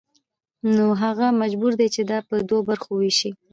نو 0.75 0.85
هغه 1.03 1.27
مجبور 1.41 1.71
دی 1.79 1.87
چې 1.95 2.01
دا 2.09 2.19
په 2.27 2.35
دوو 2.47 2.65
برخو 2.69 2.89
ووېشي 2.93 3.31